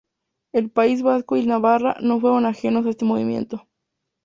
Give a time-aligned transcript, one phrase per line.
[0.51, 3.67] El País Vasco y Navarra no fueron ajenos a este movimiento.